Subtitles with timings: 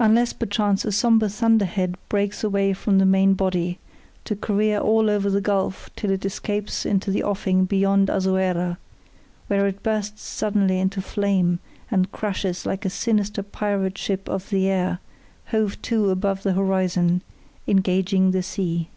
[0.00, 3.78] Unless perchance a sombre thunder head breaks away from the main body
[4.24, 8.76] to career all over the gulf till it escapes into the offing beyond Azuera,
[9.46, 11.60] where it bursts suddenly into flame
[11.92, 14.98] and crashes like a sinster pirate ship of the air,
[15.52, 17.22] hove to above the horizon,
[17.68, 18.88] engaging the sea.